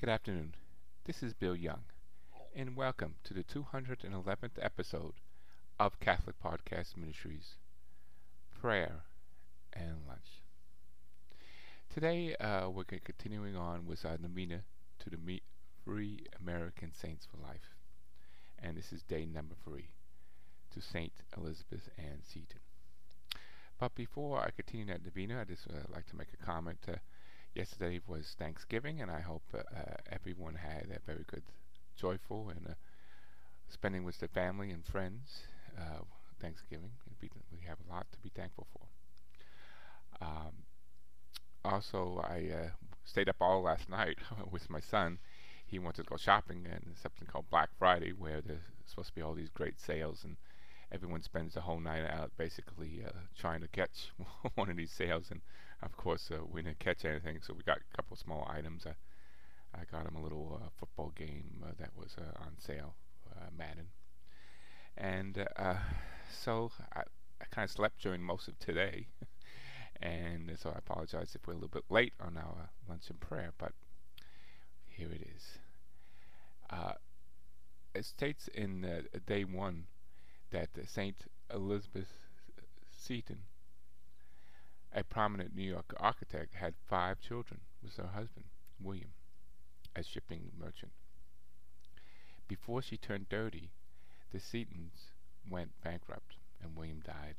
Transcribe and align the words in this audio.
Good 0.00 0.10
afternoon. 0.10 0.54
This 1.06 1.24
is 1.24 1.34
Bill 1.34 1.56
Young, 1.56 1.82
and 2.54 2.76
welcome 2.76 3.16
to 3.24 3.34
the 3.34 3.42
211th 3.42 4.52
episode 4.62 5.14
of 5.80 5.98
Catholic 5.98 6.36
Podcast 6.40 6.96
Ministries 6.96 7.56
Prayer 8.60 9.02
and 9.72 9.96
Lunch. 10.06 10.44
Today, 11.92 12.36
uh, 12.36 12.68
we're 12.70 12.84
continuing 12.84 13.56
on 13.56 13.86
with 13.86 14.04
our 14.04 14.16
novena 14.18 14.60
to 15.00 15.10
the 15.10 15.42
Three 15.84 16.26
American 16.40 16.92
Saints 16.92 17.26
for 17.26 17.44
Life, 17.44 17.74
and 18.56 18.76
this 18.76 18.92
is 18.92 19.02
day 19.02 19.26
number 19.26 19.56
three 19.64 19.88
to 20.74 20.80
Saint 20.80 21.12
Elizabeth 21.36 21.88
Ann 21.98 22.20
Seton. 22.22 22.60
But 23.80 23.96
before 23.96 24.38
I 24.38 24.50
continue 24.50 24.86
that 24.86 25.04
novena, 25.04 25.40
I'd 25.40 25.48
just 25.48 25.66
uh, 25.68 25.92
like 25.92 26.06
to 26.10 26.16
make 26.16 26.28
a 26.40 26.46
comment. 26.46 26.78
Uh, 26.86 26.98
yesterday 27.58 28.00
was 28.06 28.36
Thanksgiving, 28.38 29.02
and 29.02 29.10
I 29.10 29.20
hope 29.20 29.42
uh, 29.52 29.58
everyone 30.12 30.54
had 30.54 30.86
a 30.94 31.00
very 31.04 31.24
good, 31.26 31.42
joyful, 31.96 32.50
and 32.50 32.68
uh, 32.68 32.74
spending 33.68 34.04
with 34.04 34.20
their 34.20 34.28
family 34.28 34.70
and 34.70 34.86
friends. 34.86 35.42
Uh, 35.76 36.04
Thanksgiving, 36.40 36.90
we 37.20 37.58
have 37.66 37.78
a 37.84 37.92
lot 37.92 38.06
to 38.12 38.18
be 38.20 38.30
thankful 38.32 38.68
for. 38.72 40.24
Um, 40.24 40.52
also, 41.64 42.22
I 42.22 42.48
uh, 42.54 42.68
stayed 43.04 43.28
up 43.28 43.36
all 43.40 43.62
last 43.62 43.90
night 43.90 44.18
with 44.52 44.70
my 44.70 44.80
son. 44.80 45.18
He 45.66 45.80
wanted 45.80 46.04
to 46.04 46.10
go 46.10 46.16
shopping, 46.16 46.64
and 46.70 46.94
something 47.02 47.26
called 47.26 47.50
Black 47.50 47.70
Friday, 47.76 48.12
where 48.12 48.40
there's 48.40 48.62
supposed 48.86 49.08
to 49.08 49.14
be 49.16 49.22
all 49.22 49.34
these 49.34 49.50
great 49.50 49.80
sales 49.80 50.22
and 50.22 50.36
everyone 50.90 51.22
spends 51.22 51.54
the 51.54 51.60
whole 51.60 51.80
night 51.80 52.06
out 52.08 52.30
basically 52.38 53.02
uh, 53.06 53.10
trying 53.38 53.60
to 53.60 53.68
catch 53.68 54.10
one 54.54 54.70
of 54.70 54.76
these 54.76 54.92
sales 54.92 55.26
and 55.30 55.40
of 55.82 55.96
course 55.96 56.30
uh, 56.32 56.44
we 56.50 56.62
didn't 56.62 56.78
catch 56.78 57.04
anything 57.04 57.38
so 57.42 57.54
we 57.54 57.62
got 57.62 57.78
a 57.78 57.96
couple 57.96 58.16
small 58.16 58.48
items. 58.50 58.86
I, 58.86 58.94
I 59.78 59.84
got 59.90 60.06
him 60.06 60.16
a 60.16 60.22
little 60.22 60.60
uh, 60.62 60.68
football 60.78 61.12
game 61.14 61.62
uh, 61.62 61.72
that 61.78 61.90
was 61.96 62.16
uh, 62.18 62.42
on 62.42 62.52
sale 62.58 62.94
uh, 63.30 63.46
Madden. 63.56 63.88
And 64.96 65.46
so 66.42 66.72
I, 66.94 67.02
I 67.40 67.44
kind 67.50 67.64
of 67.64 67.70
slept 67.70 68.02
during 68.02 68.22
most 68.22 68.48
of 68.48 68.58
today. 68.58 69.08
And 70.00 70.56
so 70.56 70.70
I 70.70 70.78
apologize 70.78 71.34
if 71.34 71.44
we're 71.44 71.54
a 71.54 71.56
little 71.56 71.68
bit 71.68 71.82
late 71.90 72.12
on 72.20 72.36
our 72.36 72.70
lunch 72.88 73.10
and 73.10 73.18
prayer 73.18 73.52
but 73.58 73.72
here 74.86 75.08
it 75.10 75.26
is. 75.34 75.58
It 77.96 78.04
states 78.04 78.48
in 78.54 78.86
day 79.26 79.42
one 79.42 79.86
that 80.50 80.68
St. 80.86 81.16
Elizabeth 81.52 82.06
Seton, 82.96 83.42
a 84.92 85.04
prominent 85.04 85.54
New 85.54 85.62
York 85.62 85.94
architect, 85.98 86.54
had 86.54 86.74
five 86.88 87.20
children 87.20 87.60
with 87.82 87.96
her 87.96 88.08
husband, 88.14 88.46
William, 88.80 89.12
a 89.94 90.02
shipping 90.02 90.50
merchant. 90.58 90.92
Before 92.48 92.80
she 92.80 92.96
turned 92.96 93.28
30, 93.28 93.70
the 94.32 94.38
Setons 94.38 95.12
went 95.48 95.80
bankrupt 95.82 96.36
and 96.62 96.76
William 96.76 97.00
died. 97.00 97.36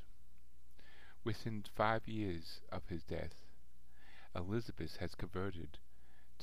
Within 1.24 1.64
five 1.76 2.08
years 2.08 2.62
of 2.72 2.88
his 2.88 3.04
death, 3.04 3.34
Elizabeth 4.36 4.98
has 4.98 5.16
converted 5.16 5.80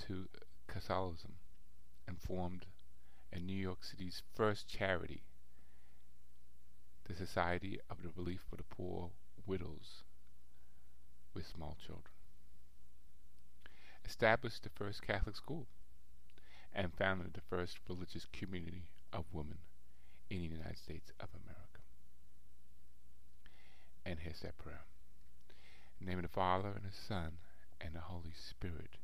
to 0.07 0.29
Catholicism 0.67 1.35
and 2.07 2.21
formed 2.21 2.67
in 3.33 3.47
New 3.47 3.57
York 3.57 3.85
City's 3.85 4.23
first 4.35 4.69
charity 4.69 5.23
the 7.05 7.15
Society 7.15 7.79
of 7.89 8.03
the 8.03 8.11
Relief 8.17 8.45
for 8.51 8.57
the 8.57 8.65
Poor 8.65 9.11
Widows 9.47 10.03
with 11.37 11.47
Small 11.47 11.77
Children, 11.87 12.15
established 14.07 14.63
the 14.63 14.71
first 14.71 15.07
Catholic 15.07 15.37
school, 15.37 15.67
and 16.73 16.95
founded 16.95 17.35
the 17.35 17.43
first 17.51 17.77
religious 17.89 18.27
community 18.33 18.89
of 19.13 19.25
women 19.33 19.59
in 20.31 20.39
the 20.39 20.49
United 20.49 20.79
States 20.79 21.13
of 21.21 21.29
America. 21.45 21.83
And 24.07 24.19
here's 24.19 24.41
that 24.41 24.57
prayer. 24.57 24.85
In 26.01 26.07
the 26.07 26.11
name 26.11 26.19
of 26.19 26.23
the 26.23 26.29
Father, 26.29 26.69
and 26.69 26.85
the 26.91 26.97
Son, 27.07 27.33
and 27.83 27.95
the 27.95 28.01
Holy 28.01 28.33
Spirit. 28.49 28.97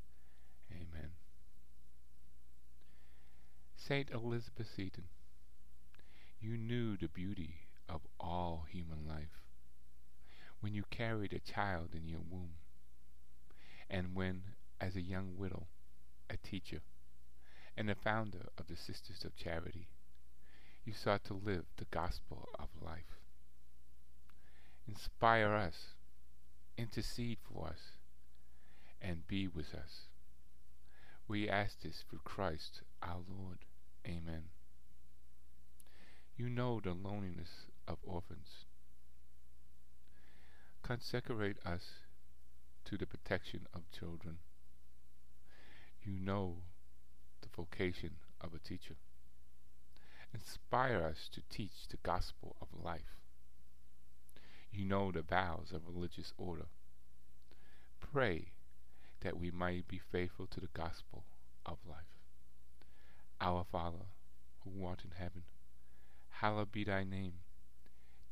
Amen. 0.71 1.11
Saint 3.77 4.11
Elizabeth 4.11 4.69
Seton, 4.75 5.05
you 6.41 6.57
knew 6.57 6.97
the 6.97 7.09
beauty 7.09 7.57
of 7.91 8.01
all 8.19 8.65
human 8.71 9.07
life. 9.07 9.43
When 10.63 10.75
you 10.75 10.85
carried 10.91 11.33
a 11.33 11.41
child 11.41 11.89
in 11.93 12.07
your 12.07 12.21
womb, 12.31 12.55
and 13.91 14.15
when, 14.15 14.43
as 14.81 14.95
a 14.95 15.03
young 15.03 15.37
widow, 15.37 15.67
a 16.31 16.37
teacher, 16.37 16.83
and 17.77 17.89
the 17.89 17.97
founder 17.97 18.47
of 18.57 18.69
the 18.69 18.77
Sisters 18.77 19.25
of 19.25 19.35
Charity, 19.35 19.89
you 20.85 20.93
sought 20.93 21.25
to 21.25 21.35
live 21.35 21.65
the 21.79 21.87
gospel 21.91 22.49
of 22.61 22.69
life. 22.81 23.19
Inspire 24.87 25.53
us, 25.53 25.95
intercede 26.79 27.39
for 27.43 27.67
us, 27.67 27.97
and 29.01 29.27
be 29.27 29.49
with 29.49 29.75
us. 29.75 30.03
We 31.27 31.49
ask 31.49 31.83
this 31.83 32.05
through 32.09 32.21
Christ 32.23 32.83
our 33.03 33.23
Lord. 33.29 33.59
Amen. 34.07 34.45
You 36.37 36.49
know 36.49 36.79
the 36.79 36.93
loneliness 36.93 37.67
of 37.89 37.97
orphans. 38.05 38.22
Consecrate 40.83 41.59
us 41.65 41.83
to 42.85 42.99
the 42.99 43.07
protection 43.07 43.67
of 43.73 43.91
children. 43.93 44.39
You 46.03 46.19
know 46.19 46.57
the 47.41 47.49
vocation 47.55 48.17
of 48.41 48.53
a 48.53 48.59
teacher. 48.59 48.97
Inspire 50.35 51.03
us 51.03 51.29
to 51.33 51.43
teach 51.49 51.87
the 51.89 51.99
gospel 52.03 52.57
of 52.61 52.69
life. 52.85 53.21
You 54.73 54.85
know 54.85 55.13
the 55.13 55.23
vows 55.23 55.73
of 55.73 55.87
religious 55.87 56.33
order. 56.37 56.67
Pray 58.01 58.47
that 59.21 59.39
we 59.39 59.51
might 59.51 59.87
be 59.87 60.01
faithful 60.11 60.47
to 60.49 60.61
the 60.61 60.69
gospel 60.75 61.25
of 61.65 61.79
life. 61.89 62.19
Our 63.41 63.65
Father, 63.71 64.07
who 64.65 64.85
art 64.85 65.03
in 65.05 65.13
heaven, 65.17 65.43
hallowed 66.31 66.73
be 66.73 66.85
thy 66.85 67.05
name. 67.05 67.35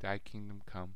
Thy 0.01 0.17
kingdom 0.17 0.61
come, 0.65 0.95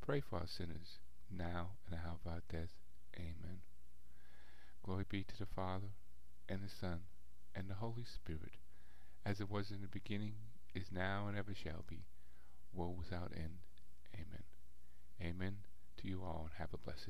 pray 0.00 0.20
for 0.20 0.40
us 0.40 0.52
sinners, 0.56 0.98
now 1.30 1.70
and 1.86 1.94
at 1.94 2.02
the 2.02 2.08
hour 2.08 2.16
of 2.24 2.32
our 2.32 2.42
death. 2.50 2.72
Amen. 3.16 3.60
Glory 4.84 5.04
be 5.08 5.24
to 5.24 5.38
the 5.38 5.46
Father, 5.46 5.92
and 6.48 6.62
the 6.62 6.68
Son, 6.68 7.00
and 7.54 7.68
the 7.68 7.74
Holy 7.74 8.04
Spirit, 8.04 8.56
as 9.24 9.40
it 9.40 9.50
was 9.50 9.70
in 9.70 9.82
the 9.82 9.88
beginning, 9.88 10.34
is 10.74 10.90
now, 10.90 11.26
and 11.28 11.36
ever 11.36 11.54
shall 11.54 11.84
be, 11.86 12.06
world 12.72 12.98
without 12.98 13.32
end. 13.36 13.58
Amen. 14.14 14.44
Amen 15.20 15.56
to 15.98 16.08
you 16.08 16.22
all, 16.22 16.48
and 16.48 16.54
have 16.58 16.72
a 16.72 16.78
blessed 16.78 17.06